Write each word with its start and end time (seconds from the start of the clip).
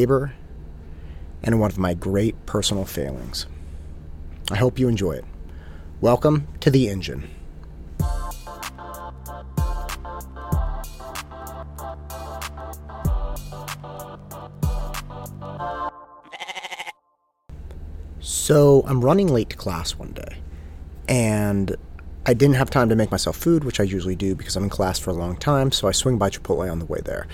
neighbor 0.00 0.32
and 1.42 1.58
one 1.58 1.68
of 1.68 1.76
my 1.76 1.92
great 1.92 2.46
personal 2.46 2.84
failings. 2.84 3.48
I 4.48 4.54
hope 4.54 4.78
you 4.78 4.86
enjoy 4.86 5.14
it. 5.14 5.24
Welcome 6.00 6.46
to 6.60 6.70
The 6.70 6.88
Engine. 6.88 7.28
So 18.20 18.84
I'm 18.86 19.04
running 19.04 19.26
late 19.26 19.50
to 19.50 19.56
class 19.56 19.96
one 19.96 20.12
day, 20.12 20.36
and 21.08 21.74
I 22.24 22.34
didn't 22.34 22.54
have 22.54 22.70
time 22.70 22.88
to 22.90 22.94
make 22.94 23.10
myself 23.10 23.36
food, 23.36 23.64
which 23.64 23.80
I 23.80 23.82
usually 23.82 24.14
do 24.14 24.36
because 24.36 24.54
I'm 24.54 24.62
in 24.62 24.70
class 24.70 25.00
for 25.00 25.10
a 25.10 25.14
long 25.14 25.36
time, 25.36 25.72
so 25.72 25.88
I 25.88 25.90
swing 25.90 26.18
by 26.18 26.30
Chipotle 26.30 26.70
on 26.70 26.78
the 26.78 26.86
way 26.86 27.00
there. 27.04 27.26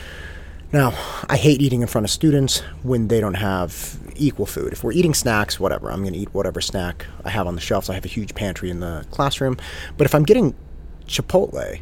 Now, 0.75 0.93
I 1.29 1.37
hate 1.37 1.63
eating 1.63 1.83
in 1.83 1.87
front 1.87 2.05
of 2.05 2.11
students 2.11 2.59
when 2.83 3.07
they 3.07 3.21
don't 3.21 3.35
have 3.35 3.97
equal 4.17 4.45
food. 4.45 4.73
If 4.73 4.83
we're 4.83 4.91
eating 4.91 5.15
snacks, 5.15 5.61
whatever, 5.61 5.89
I'm 5.89 6.01
going 6.01 6.15
to 6.15 6.19
eat 6.19 6.35
whatever 6.35 6.61
snack 6.61 7.07
I 7.25 7.31
have 7.31 7.47
on 7.47 7.55
the 7.55 7.61
shelves. 7.61 7.89
I 7.89 7.95
have 7.95 8.05
a 8.05 8.09
huge 8.09 8.35
pantry 8.35 8.71
in 8.71 8.81
the 8.81 9.07
classroom. 9.13 9.57
But 9.97 10.07
if 10.07 10.17
I'm 10.17 10.25
getting 10.25 10.53
Chipotle 11.07 11.81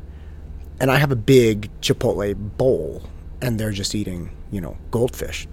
and 0.79 0.91
I 0.91 0.99
have 0.99 1.11
a 1.11 1.17
big 1.17 1.71
Chipotle 1.81 2.35
bowl 2.59 3.09
and 3.41 3.59
they're 3.59 3.73
just 3.73 3.95
eating, 3.95 4.31
you 4.51 4.61
know, 4.61 4.77
goldfish, 4.91 5.49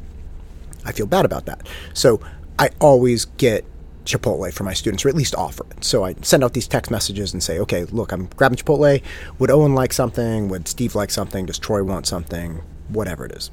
I 0.83 0.91
feel 0.91 1.05
bad 1.05 1.23
about 1.23 1.45
that. 1.45 1.65
So 1.93 2.19
I 2.59 2.71
always 2.81 3.23
get 3.23 3.63
Chipotle 4.03 4.51
for 4.51 4.65
my 4.65 4.73
students, 4.73 5.05
or 5.05 5.07
at 5.07 5.15
least 5.15 5.33
offer 5.33 5.65
it. 5.71 5.85
So 5.85 6.03
I 6.03 6.13
send 6.23 6.43
out 6.43 6.51
these 6.51 6.67
text 6.67 6.91
messages 6.91 7.31
and 7.31 7.41
say, 7.41 7.57
okay, 7.59 7.85
look, 7.85 8.11
I'm 8.11 8.25
grabbing 8.35 8.57
Chipotle. 8.57 9.01
Would 9.37 9.49
Owen 9.49 9.75
like 9.75 9.93
something? 9.93 10.49
Would 10.49 10.67
Steve 10.67 10.93
like 10.93 11.09
something? 11.09 11.45
Does 11.45 11.57
Troy 11.57 11.85
want 11.85 12.05
something? 12.05 12.63
Whatever 12.89 13.25
it 13.25 13.31
is. 13.31 13.51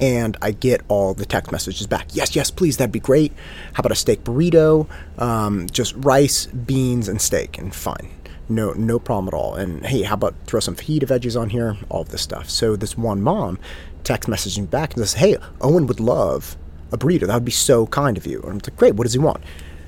And 0.00 0.36
I 0.40 0.52
get 0.52 0.82
all 0.88 1.12
the 1.14 1.26
text 1.26 1.50
messages 1.50 1.86
back. 1.86 2.06
Yes, 2.12 2.36
yes, 2.36 2.50
please, 2.50 2.76
that'd 2.76 2.92
be 2.92 3.00
great. 3.00 3.32
How 3.72 3.80
about 3.80 3.92
a 3.92 3.96
steak 3.96 4.22
burrito? 4.22 4.88
Um, 5.18 5.66
just 5.70 5.94
rice, 5.96 6.46
beans, 6.46 7.08
and 7.08 7.20
steak, 7.20 7.58
and 7.58 7.74
fine. 7.74 8.10
No, 8.48 8.72
no 8.72 8.98
problem 8.98 9.28
at 9.28 9.34
all. 9.34 9.56
And 9.56 9.84
hey, 9.84 10.02
how 10.02 10.14
about 10.14 10.34
throw 10.46 10.60
some 10.60 10.76
fajita 10.76 11.02
veggies 11.02 11.38
on 11.38 11.50
here? 11.50 11.76
All 11.88 12.02
of 12.02 12.10
this 12.10 12.22
stuff. 12.22 12.48
So 12.48 12.76
this 12.76 12.96
one 12.96 13.20
mom 13.20 13.58
text 14.04 14.28
messaging 14.28 14.70
back 14.70 14.94
and 14.94 15.02
says, 15.06 15.14
"Hey, 15.14 15.36
Owen 15.60 15.86
would 15.86 16.00
love 16.00 16.56
a 16.92 16.98
burrito. 16.98 17.26
That 17.26 17.34
would 17.34 17.44
be 17.44 17.52
so 17.52 17.86
kind 17.86 18.16
of 18.16 18.26
you. 18.26 18.40
And 18.42 18.50
I'm 18.50 18.58
like, 18.58 18.76
great, 18.76 18.94
what 18.94 19.04
does 19.04 19.12
he 19.12 19.18
want? 19.18 19.42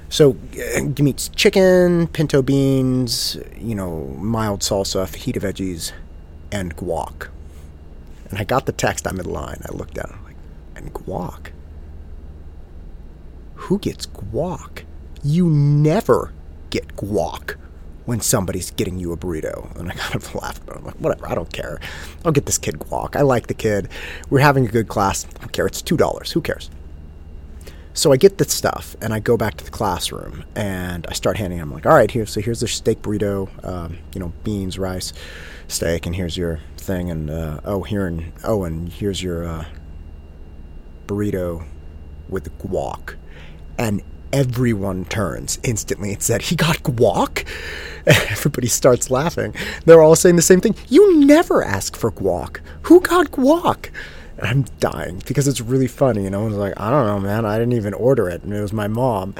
So 0.09 0.37
uh, 0.55 0.81
give 0.81 1.01
me 1.01 1.13
chicken, 1.13 2.09
pinto 2.09 2.43
beans, 2.43 3.39
you 3.57 3.75
know, 3.75 4.17
mild 4.19 4.61
salsa, 4.61 5.07
fajita 5.07 5.41
veggies, 5.41 5.93
and 6.51 6.77
guac. 6.77 7.29
And 8.31 8.39
I 8.39 8.45
got 8.45 8.67
the 8.67 8.73
text, 8.73 9.07
I'm 9.07 9.19
in 9.19 9.27
line. 9.27 9.61
I 9.69 9.73
looked 9.75 9.95
down, 9.95 10.13
I'm 10.17 10.25
like, 10.25 10.37
and 10.77 10.95
guac? 10.95 11.49
Who 13.55 13.79
gets 13.79 14.07
guac? 14.07 14.85
You 15.23 15.49
never 15.49 16.33
get 16.71 16.97
guac 16.97 17.57
when 18.07 18.21
somebody's 18.21 18.71
getting 18.71 18.99
you 18.99 19.13
a 19.13 19.17
burrito. 19.17 19.77
And 19.77 19.91
I 19.91 19.95
kind 19.95 20.15
of 20.15 20.35
laughed, 20.43 20.65
but 20.65 20.77
I'm 20.77 20.85
like, 20.85 20.95
whatever, 20.97 21.29
I 21.29 21.35
don't 21.35 21.53
care. 21.53 21.81
I'll 22.25 22.33
get 22.33 22.47
this 22.47 22.59
kid 22.59 22.79
guac. 22.79 23.17
I 23.17 23.23
like 23.23 23.49
the 23.49 23.55
kid. 23.55 23.89
We're 24.31 24.41
having 24.41 24.65
a 24.67 24.71
good 24.71 24.89
class. 24.89 25.27
I 25.37 25.41
don't 25.41 25.53
care. 25.53 25.67
It's 25.67 25.83
$2. 25.83 26.33
Who 26.33 26.41
cares? 26.41 26.71
So 27.93 28.13
I 28.13 28.17
get 28.17 28.39
the 28.39 28.45
stuff 28.45 28.95
and 29.01 29.13
I 29.13 29.19
go 29.19 29.37
back 29.37 29.57
to 29.57 29.65
the 29.65 29.71
classroom 29.71 30.45
and 30.55 31.07
I 31.09 31.13
start 31.13 31.37
handing 31.37 31.59
them 31.59 31.73
like, 31.73 31.87
all 31.87 31.95
right, 31.95 32.11
here, 32.11 32.25
so 32.25 32.41
here's 32.41 32.61
the 32.61 32.69
steak 32.69 33.03
burrito, 33.03 33.49
um, 33.65 33.99
you 34.15 34.21
know, 34.21 34.33
beans, 34.45 34.79
rice, 34.79 35.13
steak, 35.67 36.07
and 36.07 36.15
here's 36.15 36.37
your 36.37 36.61
thing, 36.77 37.11
and 37.11 37.31
uh, 37.31 37.61
oh, 37.65 37.83
here 37.83 38.07
and 38.07 38.33
oh, 38.45 38.65
and 38.65 38.89
here's 38.93 39.23
your 39.23 39.47
uh, 39.47 39.65
burrito 41.07 41.67
with 42.29 42.57
guac, 42.59 43.17
and 43.77 44.03
everyone 44.33 45.05
turns 45.05 45.59
instantly 45.63 46.13
and 46.13 46.23
said, 46.23 46.43
he 46.43 46.57
got 46.57 46.83
guac. 46.83 47.47
Everybody 48.07 48.69
starts 48.69 49.11
laughing. 49.11 49.55
They're 49.85 50.01
all 50.01 50.17
saying 50.17 50.37
the 50.37 50.43
same 50.43 50.61
thing. 50.61 50.77
You 50.89 51.19
never 51.19 51.65
ask 51.65 51.97
for 51.97 52.13
guac. 52.13 52.61
Who 52.83 53.01
got 53.01 53.33
guac? 53.33 53.91
I'm 54.43 54.63
dying 54.79 55.23
because 55.27 55.47
it's 55.47 55.61
really 55.61 55.87
funny. 55.87 56.23
And 56.27 56.33
know, 56.33 56.47
and 56.47 56.57
like, 56.57 56.79
I 56.79 56.91
don't 56.91 57.07
know, 57.07 57.21
man. 57.21 57.45
I 57.45 57.59
didn't 57.59 57.75
even 57.75 57.95
order 57.95 58.29
it, 58.29 58.43
and 58.43 58.53
it 58.53 58.61
was 58.61 58.73
my 58.73 58.89
mom. 58.89 59.35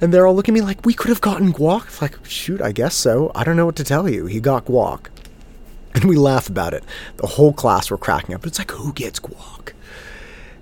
And 0.00 0.12
they're 0.12 0.26
all 0.26 0.34
looking 0.34 0.54
at 0.54 0.60
me 0.60 0.66
like, 0.66 0.84
we 0.84 0.94
could 0.94 1.08
have 1.08 1.20
gotten 1.20 1.52
guac. 1.52 1.86
It's 1.86 2.02
like, 2.02 2.24
shoot, 2.26 2.60
I 2.60 2.72
guess 2.72 2.94
so. 2.94 3.32
I 3.34 3.44
don't 3.44 3.56
know 3.56 3.66
what 3.66 3.76
to 3.76 3.84
tell 3.84 4.08
you. 4.08 4.26
He 4.26 4.40
got 4.40 4.66
guac. 4.66 5.06
And 5.96 6.06
we 6.06 6.16
laugh 6.16 6.48
about 6.48 6.74
it. 6.74 6.82
The 7.18 7.28
whole 7.28 7.52
class 7.52 7.88
were 7.88 7.96
cracking 7.96 8.34
up. 8.34 8.44
It's 8.44 8.58
like, 8.58 8.72
who 8.72 8.92
gets 8.92 9.20
guac? 9.20 9.72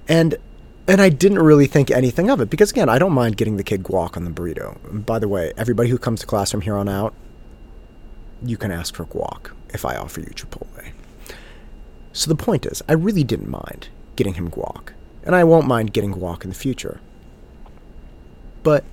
And 0.06 0.37
and 0.87 1.00
I 1.00 1.09
didn't 1.09 1.38
really 1.38 1.66
think 1.66 1.91
anything 1.91 2.28
of 2.28 2.43
it 2.43 2.50
because 2.50 2.70
again, 2.70 2.91
I 2.91 2.99
don't 2.99 3.14
mind 3.14 3.38
getting 3.38 3.56
the 3.56 3.64
kid 3.64 3.82
guac 3.82 4.19
on 4.19 4.25
the 4.25 4.31
burrito. 4.31 5.06
By 5.06 5.19
the 5.19 5.28
way, 5.28 5.54
everybody 5.56 5.88
who 5.88 5.97
comes 5.97 6.20
to 6.20 6.26
class 6.26 6.50
from 6.50 6.60
here 6.60 6.76
on 6.76 6.87
out, 6.87 7.14
you 8.44 8.59
can 8.59 8.70
ask 8.70 8.94
for 8.94 9.06
guac 9.06 9.53
if 9.70 9.87
I 9.87 9.97
offer 9.97 10.20
you 10.20 10.26
Chipotle. 10.26 10.93
So 12.12 12.28
the 12.28 12.36
point 12.36 12.66
is, 12.66 12.82
I 12.88 12.92
really 12.92 13.24
didn't 13.24 13.48
mind 13.48 13.88
getting 14.16 14.34
him 14.34 14.50
guac, 14.50 14.90
and 15.24 15.34
I 15.34 15.44
won't 15.44 15.66
mind 15.66 15.92
getting 15.92 16.14
guac 16.14 16.44
in 16.44 16.50
the 16.50 16.56
future. 16.56 17.00
But 18.62 18.84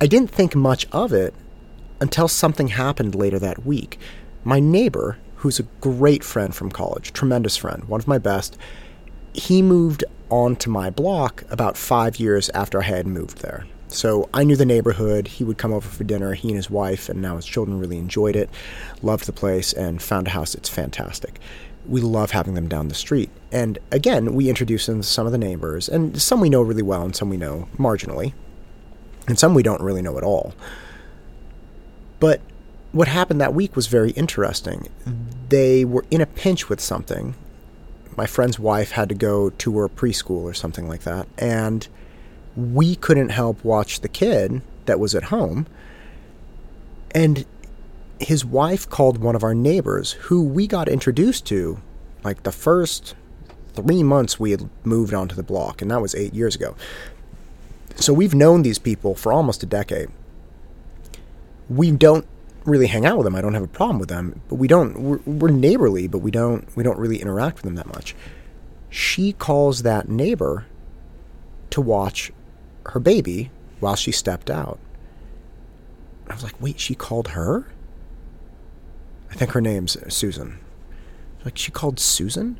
I 0.00 0.06
didn't 0.06 0.30
think 0.30 0.54
much 0.54 0.86
of 0.92 1.12
it 1.12 1.34
until 2.00 2.28
something 2.28 2.68
happened 2.68 3.14
later 3.14 3.38
that 3.38 3.64
week. 3.64 3.98
My 4.44 4.60
neighbor, 4.60 5.16
who's 5.36 5.58
a 5.58 5.64
great 5.80 6.22
friend 6.22 6.54
from 6.54 6.70
college, 6.70 7.12
tremendous 7.12 7.56
friend, 7.56 7.84
one 7.84 8.00
of 8.00 8.08
my 8.08 8.18
best, 8.18 8.58
he 9.32 9.62
moved 9.62 10.04
onto 10.28 10.70
my 10.70 10.90
block 10.90 11.44
about 11.50 11.76
five 11.76 12.16
years 12.16 12.50
after 12.50 12.80
I 12.80 12.84
had 12.84 13.06
moved 13.06 13.38
there. 13.38 13.66
So 13.88 14.28
I 14.34 14.44
knew 14.44 14.56
the 14.56 14.66
neighborhood. 14.66 15.28
He 15.28 15.44
would 15.44 15.56
come 15.56 15.72
over 15.72 15.88
for 15.88 16.04
dinner. 16.04 16.34
He 16.34 16.48
and 16.48 16.56
his 16.56 16.68
wife, 16.68 17.08
and 17.08 17.22
now 17.22 17.36
his 17.36 17.46
children, 17.46 17.78
really 17.78 17.98
enjoyed 17.98 18.36
it, 18.36 18.50
loved 19.02 19.26
the 19.26 19.32
place, 19.32 19.72
and 19.72 20.02
found 20.02 20.26
a 20.26 20.30
house 20.30 20.52
that's 20.52 20.68
fantastic 20.68 21.40
we 21.86 22.00
love 22.00 22.30
having 22.30 22.54
them 22.54 22.68
down 22.68 22.88
the 22.88 22.94
street. 22.94 23.30
And 23.52 23.78
again, 23.90 24.34
we 24.34 24.48
introduce 24.48 24.86
them 24.86 25.00
to 25.00 25.06
some 25.06 25.26
of 25.26 25.32
the 25.32 25.38
neighbors, 25.38 25.88
and 25.88 26.20
some 26.20 26.40
we 26.40 26.50
know 26.50 26.62
really 26.62 26.82
well, 26.82 27.02
and 27.02 27.14
some 27.14 27.30
we 27.30 27.36
know 27.36 27.68
marginally, 27.78 28.32
and 29.26 29.38
some 29.38 29.54
we 29.54 29.62
don't 29.62 29.82
really 29.82 30.02
know 30.02 30.16
at 30.16 30.24
all. 30.24 30.54
But 32.20 32.40
what 32.92 33.08
happened 33.08 33.40
that 33.40 33.54
week 33.54 33.76
was 33.76 33.86
very 33.86 34.12
interesting. 34.12 34.88
They 35.48 35.84
were 35.84 36.04
in 36.10 36.20
a 36.20 36.26
pinch 36.26 36.68
with 36.68 36.80
something. 36.80 37.34
My 38.16 38.26
friend's 38.26 38.58
wife 38.58 38.92
had 38.92 39.08
to 39.08 39.14
go 39.14 39.50
to 39.50 39.78
her 39.78 39.88
preschool 39.88 40.42
or 40.42 40.54
something 40.54 40.88
like 40.88 41.02
that, 41.02 41.26
and 41.36 41.86
we 42.56 42.94
couldn't 42.96 43.30
help 43.30 43.64
watch 43.64 44.00
the 44.00 44.08
kid 44.08 44.62
that 44.86 45.00
was 45.00 45.14
at 45.14 45.24
home. 45.24 45.66
And 47.10 47.44
his 48.24 48.44
wife 48.44 48.88
called 48.88 49.18
one 49.18 49.36
of 49.36 49.42
our 49.42 49.54
neighbors 49.54 50.12
who 50.12 50.42
we 50.42 50.66
got 50.66 50.88
introduced 50.88 51.46
to 51.46 51.80
like 52.22 52.42
the 52.42 52.52
first 52.52 53.14
three 53.74 54.02
months 54.02 54.40
we 54.40 54.50
had 54.50 54.68
moved 54.84 55.14
onto 55.14 55.34
the 55.34 55.42
block, 55.42 55.82
and 55.82 55.90
that 55.90 56.00
was 56.00 56.14
eight 56.14 56.34
years 56.34 56.54
ago. 56.54 56.74
So 57.96 58.12
we've 58.12 58.34
known 58.34 58.62
these 58.62 58.78
people 58.78 59.14
for 59.14 59.32
almost 59.32 59.62
a 59.62 59.66
decade. 59.66 60.08
We 61.68 61.90
don't 61.90 62.26
really 62.64 62.86
hang 62.86 63.04
out 63.04 63.18
with 63.18 63.24
them. 63.24 63.34
I 63.34 63.40
don't 63.40 63.54
have 63.54 63.62
a 63.62 63.68
problem 63.68 63.98
with 63.98 64.08
them, 64.08 64.40
but 64.48 64.56
we 64.56 64.68
don't. 64.68 64.98
We're, 64.98 65.20
we're 65.26 65.50
neighborly, 65.50 66.08
but 66.08 66.18
we 66.18 66.30
don't. 66.30 66.74
We 66.76 66.82
don't 66.82 66.98
really 66.98 67.20
interact 67.20 67.56
with 67.56 67.64
them 67.64 67.74
that 67.76 67.86
much. 67.86 68.14
She 68.90 69.32
calls 69.32 69.82
that 69.82 70.08
neighbor 70.08 70.66
to 71.70 71.80
watch 71.80 72.32
her 72.86 73.00
baby 73.00 73.50
while 73.80 73.96
she 73.96 74.12
stepped 74.12 74.50
out. 74.50 74.78
I 76.28 76.34
was 76.34 76.42
like, 76.42 76.60
wait, 76.60 76.80
she 76.80 76.94
called 76.94 77.28
her? 77.28 77.66
I 79.34 79.36
think 79.36 79.50
her 79.50 79.60
name's 79.60 79.96
Susan. 80.14 80.60
Like 81.44 81.58
she 81.58 81.72
called 81.72 81.98
Susan? 81.98 82.58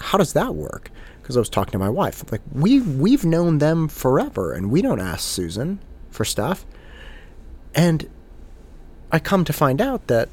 How 0.00 0.18
does 0.18 0.32
that 0.32 0.54
work? 0.54 0.90
Because 1.22 1.36
I 1.36 1.40
was 1.40 1.48
talking 1.48 1.72
to 1.72 1.78
my 1.78 1.88
wife. 1.88 2.30
Like 2.32 2.40
we 2.52 2.80
we've 2.80 3.24
known 3.24 3.58
them 3.58 3.86
forever, 3.86 4.52
and 4.52 4.70
we 4.70 4.82
don't 4.82 5.00
ask 5.00 5.20
Susan 5.20 5.78
for 6.10 6.24
stuff. 6.24 6.66
And 7.74 8.08
I 9.12 9.20
come 9.20 9.44
to 9.44 9.52
find 9.52 9.80
out 9.80 10.08
that 10.08 10.28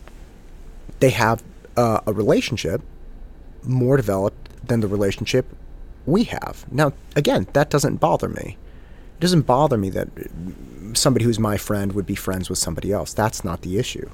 they 0.99 1.11
have 1.11 1.43
uh, 1.77 2.01
a 2.07 2.13
relationship 2.13 2.81
more 3.63 3.95
developed 3.95 4.67
than 4.67 4.79
the 4.79 4.87
relationship 4.87 5.45
we 6.07 6.23
have. 6.23 6.65
Now, 6.71 6.93
again, 7.15 7.47
that 7.53 7.69
doesn't 7.69 7.97
bother 7.97 8.29
me. 8.29 8.57
It 9.17 9.21
doesn't 9.21 9.43
bother 9.43 9.77
me 9.77 9.91
that 9.91 10.07
somebody 10.93 11.25
who's 11.25 11.39
my 11.39 11.57
friend 11.57 11.93
would 11.93 12.05
be 12.07 12.15
friends 12.15 12.49
with 12.49 12.57
somebody 12.57 12.91
else. 12.91 13.13
That's 13.13 13.43
not 13.43 13.61
the 13.61 13.77
issue. 13.77 14.09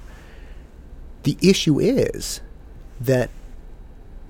The 1.24 1.38
issue 1.42 1.80
is 1.80 2.42
that 3.00 3.30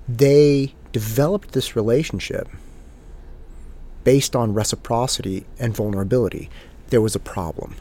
they 0.07 0.73
developed 0.91 1.51
this 1.51 1.75
relationship 1.75 2.49
based 4.03 4.35
on 4.35 4.53
reciprocity 4.53 5.45
and 5.59 5.75
vulnerability. 5.75 6.49
There 6.89 7.01
was 7.01 7.15
a 7.15 7.19
problem. 7.19 7.75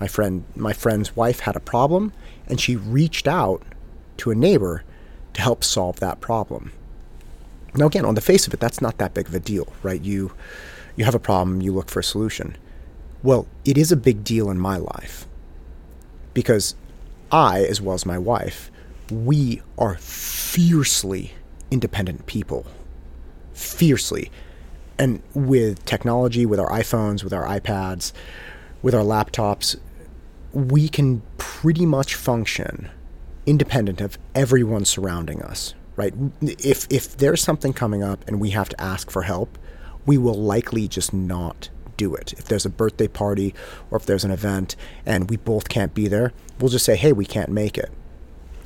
My 0.00 0.08
friend, 0.08 0.44
my 0.56 0.72
friend's 0.72 1.14
wife 1.14 1.40
had 1.40 1.54
a 1.54 1.60
problem, 1.60 2.12
and 2.48 2.60
she 2.60 2.74
reached 2.74 3.28
out 3.28 3.62
to 4.16 4.30
a 4.30 4.34
neighbor 4.34 4.82
to 5.34 5.40
help 5.40 5.62
solve 5.62 6.00
that 6.00 6.20
problem. 6.20 6.72
Now, 7.74 7.86
again, 7.86 8.04
on 8.04 8.14
the 8.14 8.20
face 8.20 8.46
of 8.46 8.52
it, 8.52 8.60
that's 8.60 8.82
not 8.82 8.98
that 8.98 9.14
big 9.14 9.28
of 9.28 9.34
a 9.34 9.40
deal, 9.40 9.72
right? 9.82 10.00
You, 10.00 10.32
you 10.96 11.04
have 11.04 11.14
a 11.14 11.20
problem, 11.20 11.62
you 11.62 11.72
look 11.72 11.88
for 11.88 12.00
a 12.00 12.04
solution. 12.04 12.56
Well, 13.22 13.46
it 13.64 13.78
is 13.78 13.92
a 13.92 13.96
big 13.96 14.24
deal 14.24 14.50
in 14.50 14.58
my 14.58 14.76
life 14.76 15.26
because 16.34 16.74
I, 17.32 17.62
as 17.64 17.80
well 17.80 17.94
as 17.94 18.04
my 18.04 18.18
wife, 18.18 18.70
we 19.10 19.62
are 19.78 19.96
fiercely 19.96 21.32
independent 21.70 22.26
people. 22.26 22.66
Fiercely. 23.54 24.30
And 24.98 25.22
with 25.34 25.84
technology, 25.84 26.46
with 26.46 26.60
our 26.60 26.70
iPhones, 26.70 27.24
with 27.24 27.32
our 27.32 27.46
iPads, 27.46 28.12
with 28.82 28.94
our 28.94 29.02
laptops, 29.02 29.76
we 30.52 30.88
can 30.88 31.22
pretty 31.38 31.86
much 31.86 32.14
function 32.14 32.90
independent 33.46 34.00
of 34.00 34.18
everyone 34.34 34.84
surrounding 34.84 35.42
us, 35.42 35.74
right? 35.96 36.14
If 36.42 36.86
if 36.90 37.16
there's 37.16 37.42
something 37.42 37.72
coming 37.72 38.02
up 38.02 38.26
and 38.28 38.40
we 38.40 38.50
have 38.50 38.68
to 38.68 38.80
ask 38.80 39.10
for 39.10 39.22
help, 39.22 39.58
we 40.06 40.18
will 40.18 40.34
likely 40.34 40.86
just 40.86 41.12
not 41.12 41.70
do 42.02 42.14
it. 42.14 42.32
If 42.34 42.46
there's 42.46 42.66
a 42.66 42.70
birthday 42.70 43.08
party 43.08 43.54
or 43.90 43.98
if 43.98 44.06
there's 44.06 44.24
an 44.24 44.30
event 44.30 44.76
and 45.06 45.30
we 45.30 45.36
both 45.36 45.68
can't 45.68 45.94
be 45.94 46.08
there, 46.08 46.32
we'll 46.58 46.70
just 46.76 46.84
say, 46.84 46.96
"Hey, 46.96 47.12
we 47.12 47.24
can't 47.24 47.50
make 47.50 47.78
it." 47.78 47.90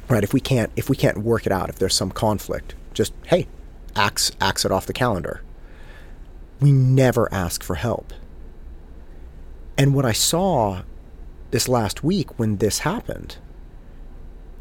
Right? 0.09 0.25
If 0.25 0.33
we 0.33 0.41
can't 0.41 0.71
if 0.77 0.89
we 0.89 0.97
can't 0.97 1.19
work 1.19 1.47
it 1.47 1.53
out, 1.53 1.69
if 1.69 1.79
there's 1.79 1.95
some 1.95 2.11
conflict, 2.11 2.75
just, 2.95 3.13
"Hey, 3.27 3.47
axe 3.95 4.33
axe 4.41 4.65
it 4.65 4.73
off 4.73 4.87
the 4.87 4.93
calendar." 5.05 5.43
We 6.61 6.73
never 6.73 7.33
ask 7.33 7.63
for 7.63 7.75
help. 7.75 8.15
And 9.77 9.95
what 9.95 10.07
I 10.07 10.13
saw 10.13 10.83
this 11.51 11.69
last 11.69 12.03
week 12.03 12.39
when 12.39 12.57
this 12.57 12.81
happened 12.81 13.37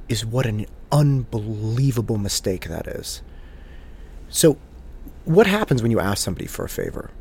is 0.09 0.25
what 0.25 0.45
an 0.45 0.65
unbelievable 0.91 2.17
mistake 2.17 2.67
that 2.67 2.87
is. 2.87 3.21
So, 4.29 4.57
what 5.23 5.47
happens 5.47 5.81
when 5.81 5.91
you 5.91 5.99
ask 5.99 6.23
somebody 6.23 6.47
for 6.47 6.65
a 6.65 6.69
favor? 6.69 7.11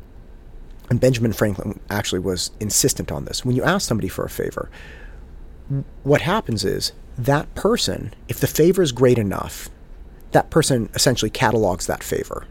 And 0.89 0.99
Benjamin 0.99 1.33
Franklin 1.33 1.79
actually 1.89 2.19
was 2.19 2.51
insistent 2.59 3.11
on 3.11 3.25
this. 3.25 3.43
When 3.43 3.55
you 3.55 3.63
ask 3.63 3.87
somebody 3.87 4.07
for 4.07 4.23
a 4.23 4.29
favor, 4.29 4.69
what 6.03 6.21
happens 6.21 6.63
is 6.63 6.91
that 7.17 7.53
person, 7.55 8.13
if 8.27 8.39
the 8.39 8.47
favor 8.47 8.81
is 8.81 8.91
great 8.91 9.17
enough, 9.17 9.69
that 10.31 10.49
person 10.49 10.89
essentially 10.93 11.29
catalogs 11.29 11.87
that 11.87 12.03
favor, 12.03 12.45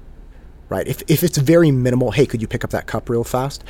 right? 0.68 0.86
If, 0.88 1.02
if 1.06 1.22
it's 1.22 1.38
very 1.38 1.70
minimal, 1.70 2.10
hey, 2.10 2.26
could 2.26 2.40
you 2.40 2.48
pick 2.48 2.64
up 2.64 2.70
that 2.70 2.86
cup 2.86 3.08
real 3.08 3.24
fast? 3.24 3.62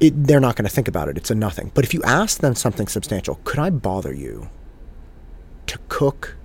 It, 0.00 0.26
they're 0.26 0.40
not 0.40 0.56
going 0.56 0.68
to 0.68 0.74
think 0.74 0.88
about 0.88 1.08
it. 1.08 1.16
It's 1.16 1.30
a 1.30 1.34
nothing. 1.34 1.72
But 1.74 1.84
if 1.84 1.94
you 1.94 2.02
ask 2.02 2.40
them 2.40 2.54
something 2.54 2.88
substantial, 2.88 3.40
could 3.44 3.58
I 3.58 3.70
bother 3.70 4.12
you 4.12 4.48
to 5.66 5.78
cook 5.88 6.36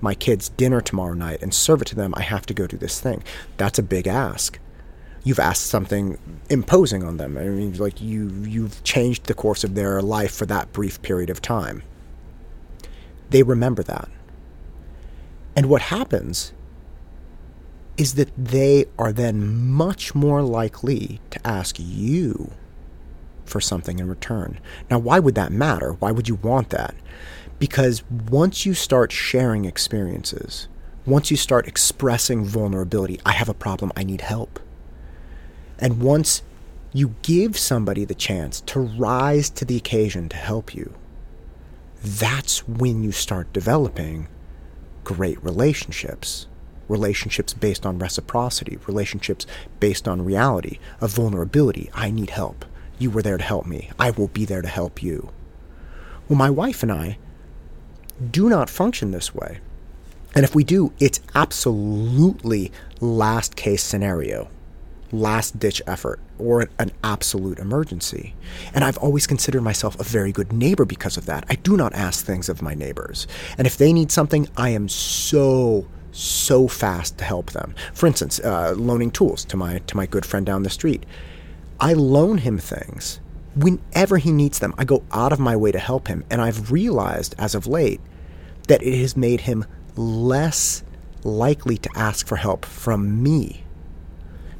my 0.00 0.14
kids 0.14 0.48
dinner 0.48 0.80
tomorrow 0.80 1.14
night 1.14 1.42
and 1.42 1.52
serve 1.52 1.82
it 1.82 1.86
to 1.86 1.94
them? 1.94 2.14
I 2.16 2.22
have 2.22 2.46
to 2.46 2.54
go 2.54 2.66
do 2.66 2.76
this 2.76 3.00
thing. 3.00 3.22
That's 3.58 3.78
a 3.78 3.82
big 3.82 4.06
ask 4.06 4.58
you've 5.24 5.40
asked 5.40 5.66
something 5.66 6.18
imposing 6.50 7.02
on 7.02 7.16
them. 7.16 7.36
I 7.36 7.44
mean, 7.44 7.76
like 7.78 8.00
you 8.00 8.28
you've 8.44 8.84
changed 8.84 9.24
the 9.24 9.34
course 9.34 9.64
of 9.64 9.74
their 9.74 10.00
life 10.00 10.32
for 10.32 10.46
that 10.46 10.72
brief 10.72 11.00
period 11.02 11.30
of 11.30 11.42
time. 11.42 11.82
They 13.30 13.42
remember 13.42 13.82
that. 13.82 14.08
And 15.56 15.66
what 15.66 15.82
happens 15.82 16.52
is 17.96 18.14
that 18.14 18.30
they 18.36 18.86
are 18.98 19.12
then 19.12 19.70
much 19.70 20.14
more 20.14 20.42
likely 20.42 21.20
to 21.30 21.46
ask 21.46 21.76
you 21.78 22.52
for 23.44 23.60
something 23.60 23.98
in 23.98 24.08
return. 24.08 24.60
Now, 24.90 24.98
why 24.98 25.20
would 25.20 25.36
that 25.36 25.52
matter? 25.52 25.92
Why 25.92 26.10
would 26.10 26.28
you 26.28 26.34
want 26.36 26.70
that? 26.70 26.94
Because 27.58 28.02
once 28.10 28.66
you 28.66 28.74
start 28.74 29.12
sharing 29.12 29.64
experiences, 29.64 30.66
once 31.06 31.30
you 31.30 31.36
start 31.36 31.68
expressing 31.68 32.44
vulnerability, 32.44 33.20
I 33.24 33.32
have 33.32 33.48
a 33.48 33.54
problem, 33.54 33.92
I 33.96 34.02
need 34.02 34.22
help 34.22 34.58
and 35.78 36.00
once 36.00 36.42
you 36.92 37.14
give 37.22 37.58
somebody 37.58 38.04
the 38.04 38.14
chance 38.14 38.60
to 38.62 38.80
rise 38.80 39.50
to 39.50 39.64
the 39.64 39.76
occasion 39.76 40.28
to 40.28 40.36
help 40.36 40.74
you, 40.74 40.94
that's 42.02 42.66
when 42.68 43.02
you 43.02 43.10
start 43.12 43.52
developing 43.52 44.28
great 45.02 45.42
relationships. 45.42 46.46
Relationships 46.86 47.54
based 47.54 47.86
on 47.86 47.98
reciprocity, 47.98 48.78
relationships 48.86 49.46
based 49.80 50.06
on 50.06 50.24
reality, 50.24 50.78
of 51.00 51.12
vulnerability. 51.12 51.90
I 51.94 52.10
need 52.10 52.30
help. 52.30 52.64
You 52.98 53.10
were 53.10 53.22
there 53.22 53.38
to 53.38 53.44
help 53.44 53.66
me. 53.66 53.90
I 53.98 54.10
will 54.10 54.28
be 54.28 54.44
there 54.44 54.62
to 54.62 54.68
help 54.68 55.02
you. 55.02 55.30
Well, 56.28 56.38
my 56.38 56.50
wife 56.50 56.82
and 56.82 56.92
I 56.92 57.18
do 58.30 58.48
not 58.48 58.70
function 58.70 59.10
this 59.10 59.34
way. 59.34 59.58
And 60.34 60.44
if 60.44 60.54
we 60.54 60.62
do, 60.62 60.92
it's 61.00 61.20
absolutely 61.34 62.70
last 63.00 63.56
case 63.56 63.82
scenario 63.82 64.48
last 65.20 65.58
ditch 65.58 65.80
effort 65.86 66.20
or 66.38 66.68
an 66.78 66.90
absolute 67.02 67.58
emergency. 67.58 68.34
And 68.74 68.84
I've 68.84 68.98
always 68.98 69.26
considered 69.26 69.62
myself 69.62 69.98
a 69.98 70.04
very 70.04 70.32
good 70.32 70.52
neighbor 70.52 70.84
because 70.84 71.16
of 71.16 71.26
that. 71.26 71.44
I 71.48 71.54
do 71.56 71.76
not 71.76 71.94
ask 71.94 72.24
things 72.24 72.48
of 72.48 72.62
my 72.62 72.74
neighbors. 72.74 73.26
And 73.56 73.66
if 73.66 73.76
they 73.76 73.92
need 73.92 74.10
something, 74.10 74.48
I 74.56 74.70
am 74.70 74.88
so 74.88 75.86
so 76.12 76.68
fast 76.68 77.18
to 77.18 77.24
help 77.24 77.50
them. 77.50 77.74
For 77.92 78.06
instance, 78.06 78.38
uh, 78.38 78.74
loaning 78.76 79.10
tools 79.10 79.44
to 79.46 79.56
my 79.56 79.78
to 79.78 79.96
my 79.96 80.06
good 80.06 80.24
friend 80.24 80.46
down 80.46 80.62
the 80.62 80.70
street. 80.70 81.04
I 81.80 81.92
loan 81.92 82.38
him 82.38 82.58
things 82.58 83.20
whenever 83.56 84.18
he 84.18 84.32
needs 84.32 84.58
them. 84.58 84.74
I 84.78 84.84
go 84.84 85.02
out 85.12 85.32
of 85.32 85.40
my 85.40 85.56
way 85.56 85.72
to 85.72 85.78
help 85.78 86.08
him, 86.08 86.24
and 86.30 86.40
I've 86.40 86.70
realized 86.70 87.34
as 87.38 87.54
of 87.54 87.66
late 87.66 88.00
that 88.68 88.82
it 88.82 88.98
has 89.00 89.16
made 89.16 89.42
him 89.42 89.64
less 89.96 90.84
likely 91.24 91.78
to 91.78 91.90
ask 91.94 92.26
for 92.26 92.36
help 92.36 92.64
from 92.64 93.22
me 93.22 93.63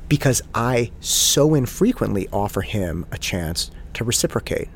because 0.08 0.42
I 0.54 0.90
so 1.00 1.54
infrequently 1.54 2.28
offer 2.32 2.60
him 2.60 3.06
a 3.10 3.18
chance 3.18 3.70
to 3.94 4.04
reciprocate. 4.04 4.68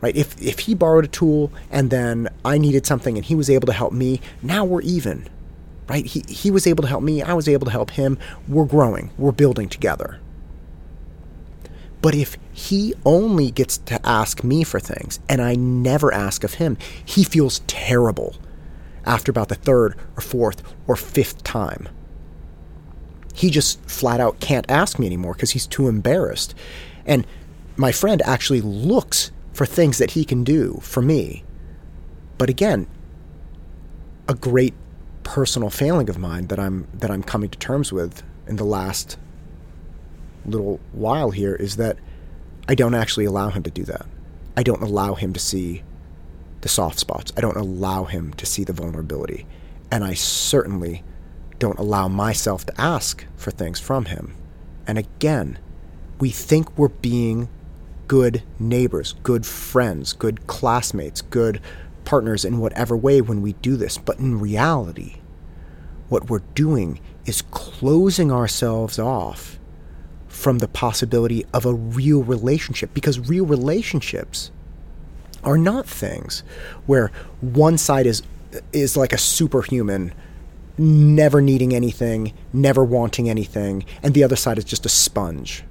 Right? 0.00 0.16
If 0.16 0.40
if 0.42 0.60
he 0.60 0.74
borrowed 0.74 1.04
a 1.04 1.08
tool 1.08 1.52
and 1.70 1.90
then 1.90 2.28
I 2.44 2.58
needed 2.58 2.86
something 2.86 3.16
and 3.16 3.24
he 3.24 3.34
was 3.34 3.48
able 3.48 3.66
to 3.66 3.72
help 3.72 3.92
me, 3.92 4.20
now 4.42 4.64
we're 4.64 4.82
even. 4.82 5.28
Right? 5.88 6.04
He 6.04 6.24
he 6.28 6.50
was 6.50 6.66
able 6.66 6.82
to 6.82 6.88
help 6.88 7.02
me, 7.02 7.22
I 7.22 7.34
was 7.34 7.48
able 7.48 7.66
to 7.66 7.70
help 7.70 7.92
him. 7.92 8.18
We're 8.48 8.64
growing. 8.64 9.10
We're 9.16 9.32
building 9.32 9.68
together. 9.68 10.18
But 12.00 12.16
if 12.16 12.36
he 12.52 12.94
only 13.06 13.52
gets 13.52 13.78
to 13.78 14.04
ask 14.04 14.42
me 14.42 14.64
for 14.64 14.80
things 14.80 15.20
and 15.28 15.40
I 15.40 15.54
never 15.54 16.12
ask 16.12 16.42
of 16.42 16.54
him, 16.54 16.76
he 17.04 17.22
feels 17.22 17.60
terrible 17.68 18.34
after 19.04 19.30
about 19.30 19.48
the 19.48 19.54
third 19.54 19.96
or 20.16 20.20
fourth 20.20 20.62
or 20.88 20.96
fifth 20.96 21.44
time 21.44 21.88
he 23.32 23.50
just 23.50 23.80
flat 23.88 24.20
out 24.20 24.40
can't 24.40 24.70
ask 24.70 24.98
me 24.98 25.06
anymore 25.06 25.34
because 25.34 25.50
he's 25.50 25.66
too 25.66 25.88
embarrassed. 25.88 26.54
And 27.06 27.26
my 27.76 27.92
friend 27.92 28.20
actually 28.22 28.60
looks 28.60 29.30
for 29.52 29.66
things 29.66 29.98
that 29.98 30.12
he 30.12 30.24
can 30.24 30.44
do 30.44 30.78
for 30.82 31.02
me. 31.02 31.44
But 32.38 32.50
again, 32.50 32.86
a 34.28 34.34
great 34.34 34.74
personal 35.22 35.70
failing 35.70 36.10
of 36.10 36.18
mine 36.18 36.48
that 36.48 36.58
I'm 36.58 36.88
that 36.94 37.10
I'm 37.10 37.22
coming 37.22 37.50
to 37.50 37.58
terms 37.58 37.92
with 37.92 38.22
in 38.46 38.56
the 38.56 38.64
last 38.64 39.18
little 40.44 40.80
while 40.92 41.30
here 41.30 41.54
is 41.54 41.76
that 41.76 41.96
I 42.68 42.74
don't 42.74 42.94
actually 42.94 43.24
allow 43.24 43.50
him 43.50 43.62
to 43.62 43.70
do 43.70 43.84
that. 43.84 44.06
I 44.56 44.62
don't 44.62 44.82
allow 44.82 45.14
him 45.14 45.32
to 45.32 45.40
see 45.40 45.82
the 46.60 46.68
soft 46.68 46.98
spots. 46.98 47.32
I 47.36 47.40
don't 47.40 47.56
allow 47.56 48.04
him 48.04 48.32
to 48.34 48.46
see 48.46 48.64
the 48.64 48.72
vulnerability. 48.72 49.46
And 49.90 50.04
I 50.04 50.14
certainly 50.14 51.02
don't 51.62 51.78
allow 51.78 52.08
myself 52.08 52.66
to 52.66 52.80
ask 52.80 53.24
for 53.36 53.52
things 53.52 53.78
from 53.78 54.06
him. 54.06 54.34
And 54.84 54.98
again, 54.98 55.60
we 56.18 56.30
think 56.30 56.76
we're 56.76 56.88
being 56.88 57.48
good 58.08 58.42
neighbors, 58.58 59.14
good 59.22 59.46
friends, 59.46 60.12
good 60.12 60.48
classmates, 60.48 61.22
good 61.22 61.60
partners 62.04 62.44
in 62.44 62.58
whatever 62.58 62.96
way 62.96 63.20
when 63.20 63.42
we 63.42 63.52
do 63.52 63.76
this. 63.76 63.96
But 63.96 64.18
in 64.18 64.40
reality, 64.40 65.18
what 66.08 66.28
we're 66.28 66.42
doing 66.56 66.98
is 67.26 67.42
closing 67.52 68.32
ourselves 68.32 68.98
off 68.98 69.60
from 70.26 70.58
the 70.58 70.66
possibility 70.66 71.46
of 71.54 71.64
a 71.64 71.72
real 71.72 72.24
relationship 72.24 72.92
because 72.92 73.28
real 73.28 73.46
relationships 73.46 74.50
are 75.44 75.58
not 75.58 75.86
things 75.86 76.42
where 76.86 77.12
one 77.40 77.78
side 77.78 78.06
is 78.06 78.24
is 78.72 78.96
like 78.96 79.12
a 79.12 79.18
superhuman 79.18 80.12
never 80.78 81.40
needing 81.40 81.74
anything, 81.74 82.32
never 82.52 82.84
wanting 82.84 83.28
anything, 83.28 83.84
and 84.02 84.14
the 84.14 84.24
other 84.24 84.36
side 84.36 84.58
is 84.58 84.64
just 84.64 84.86
a 84.86 84.88
sponge, 84.88 85.64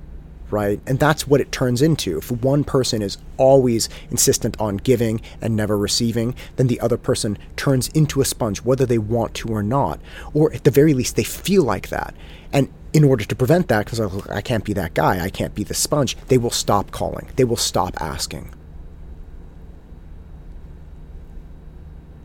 right? 0.50 0.80
And 0.86 1.00
that's 1.00 1.28
what 1.28 1.42
it 1.42 1.52
turns 1.52 1.82
into. 1.82 2.18
If 2.18 2.32
one 2.32 2.64
person 2.64 3.02
is 3.02 3.18
always 3.38 3.90
insistent 4.10 4.60
on 4.60 4.78
giving 4.78 5.22
and 5.42 5.56
never 5.56 5.78
receiving, 5.78 6.36
then 6.56 6.68
the 6.68 6.80
other 6.80 6.98
person 6.98 7.38
turns 7.56 7.88
into 7.90 8.22
a 8.22 8.26
sponge, 8.26 8.62
whether 8.64 8.86
they 8.86 8.98
want 8.98 9.34
to 9.36 9.50
or 9.50 9.64
not, 9.64 10.00
or 10.34 10.54
at 10.54 10.64
the 10.64 10.72
very 10.72 10.94
least, 10.94 11.16
they 11.16 11.24
feel 11.24 11.64
like 11.64 11.90
that. 11.90 12.14
And 12.54 12.72
in 12.94 13.04
order 13.04 13.24
to 13.24 13.36
prevent 13.36 13.70
that, 13.70 13.86
because 13.86 14.00
oh, 14.00 14.24
I 14.30 14.42
can't 14.42 14.66
be 14.66 14.74
that 14.74 14.94
guy, 14.94 15.24
I 15.24 15.30
can't 15.30 15.56
be 15.56 15.64
the 15.64 15.74
sponge, 15.74 16.18
they 16.28 16.38
will 16.38 16.52
stop 16.52 16.92
calling, 16.92 17.30
they 17.36 17.44
will 17.44 17.58
stop 17.58 18.00
asking. 18.02 18.54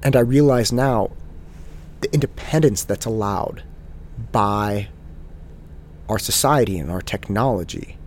And 0.03 0.15
I 0.15 0.21
realize 0.21 0.73
now 0.73 1.11
the 2.01 2.13
independence 2.13 2.85
that's 2.85 3.07
allowed 3.07 3.63
by 4.33 4.89
our 6.09 6.19
society 6.19 6.79
and 6.79 6.91
our 6.91 7.01
technology 7.01 7.99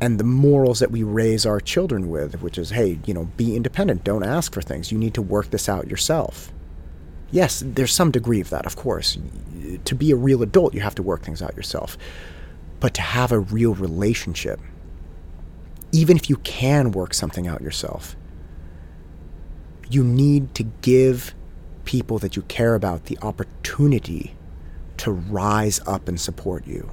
and 0.00 0.18
the 0.20 0.24
morals 0.24 0.80
that 0.80 0.90
we 0.90 1.02
raise 1.02 1.46
our 1.46 1.60
children 1.60 2.10
with, 2.10 2.42
which 2.42 2.58
is, 2.58 2.70
hey, 2.70 2.98
you 3.06 3.14
know, 3.14 3.24
be 3.36 3.56
independent, 3.56 4.04
don't 4.04 4.24
ask 4.24 4.52
for 4.52 4.60
things. 4.60 4.92
You 4.92 4.98
need 4.98 5.14
to 5.14 5.22
work 5.22 5.50
this 5.50 5.68
out 5.68 5.88
yourself. 5.88 6.52
Yes, 7.30 7.62
there's 7.64 7.92
some 7.92 8.10
degree 8.10 8.40
of 8.40 8.50
that, 8.50 8.66
of 8.66 8.76
course. 8.76 9.16
To 9.84 9.94
be 9.94 10.10
a 10.10 10.16
real 10.16 10.42
adult, 10.42 10.74
you 10.74 10.80
have 10.80 10.94
to 10.96 11.02
work 11.02 11.22
things 11.22 11.40
out 11.40 11.56
yourself. 11.56 11.96
But 12.78 12.92
to 12.94 13.00
have 13.00 13.32
a 13.32 13.38
real 13.38 13.74
relationship, 13.74 14.60
even 15.92 16.16
if 16.16 16.28
you 16.28 16.36
can 16.38 16.92
work 16.92 17.14
something 17.14 17.46
out 17.46 17.62
yourself, 17.62 18.16
you 19.88 20.04
need 20.04 20.54
to 20.56 20.64
give 20.82 21.34
people 21.86 22.18
that 22.18 22.36
you 22.36 22.42
care 22.42 22.74
about 22.74 23.06
the 23.06 23.18
opportunity 23.22 24.36
to 24.98 25.10
rise 25.10 25.80
up 25.86 26.08
and 26.08 26.20
support 26.20 26.66
you, 26.66 26.90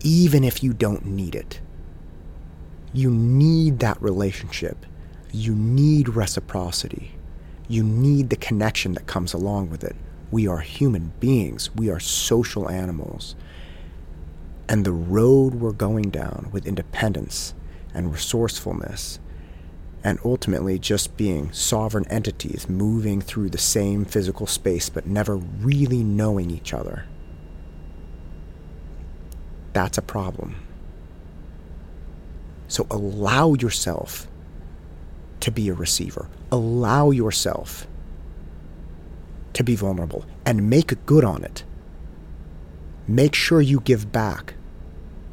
even 0.00 0.44
if 0.44 0.62
you 0.62 0.74
don't 0.74 1.06
need 1.06 1.34
it. 1.34 1.60
You 2.92 3.10
need 3.10 3.78
that 3.80 4.00
relationship. 4.00 4.86
You 5.32 5.54
need 5.54 6.10
reciprocity. 6.10 7.12
You 7.68 7.82
need 7.82 8.30
the 8.30 8.36
connection 8.36 8.94
that 8.94 9.06
comes 9.06 9.32
along 9.34 9.70
with 9.70 9.84
it. 9.84 9.96
We 10.30 10.46
are 10.46 10.58
human 10.58 11.12
beings, 11.20 11.70
we 11.74 11.90
are 11.90 12.00
social 12.00 12.68
animals. 12.68 13.36
And 14.68 14.84
the 14.84 14.92
road 14.92 15.54
we're 15.56 15.72
going 15.72 16.10
down 16.10 16.48
with 16.52 16.66
independence 16.66 17.54
and 17.94 18.12
resourcefulness 18.12 19.20
and 20.06 20.20
ultimately 20.24 20.78
just 20.78 21.16
being 21.16 21.50
sovereign 21.50 22.06
entities 22.08 22.68
moving 22.68 23.20
through 23.20 23.50
the 23.50 23.58
same 23.58 24.04
physical 24.04 24.46
space 24.46 24.88
but 24.88 25.04
never 25.04 25.34
really 25.34 26.04
knowing 26.04 26.48
each 26.48 26.72
other. 26.72 27.06
That's 29.72 29.98
a 29.98 30.02
problem. 30.02 30.54
So 32.68 32.86
allow 32.88 33.54
yourself 33.54 34.28
to 35.40 35.50
be 35.50 35.68
a 35.70 35.74
receiver. 35.74 36.28
Allow 36.52 37.10
yourself 37.10 37.88
to 39.54 39.64
be 39.64 39.74
vulnerable 39.74 40.24
and 40.44 40.70
make 40.70 41.04
good 41.04 41.24
on 41.24 41.42
it. 41.42 41.64
Make 43.08 43.34
sure 43.34 43.60
you 43.60 43.80
give 43.80 44.12
back. 44.12 44.54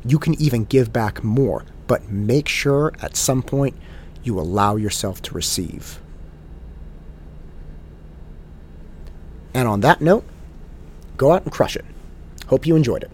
You 0.03 0.17
can 0.17 0.33
even 0.41 0.65
give 0.65 0.91
back 0.91 1.23
more, 1.23 1.63
but 1.85 2.09
make 2.09 2.47
sure 2.47 2.91
at 3.03 3.15
some 3.15 3.43
point 3.43 3.75
you 4.23 4.39
allow 4.39 4.75
yourself 4.75 5.21
to 5.23 5.33
receive. 5.33 5.99
And 9.53 9.67
on 9.67 9.81
that 9.81 10.01
note, 10.01 10.25
go 11.17 11.31
out 11.31 11.43
and 11.43 11.51
crush 11.51 11.75
it. 11.75 11.85
Hope 12.47 12.65
you 12.65 12.75
enjoyed 12.75 13.03
it. 13.03 13.11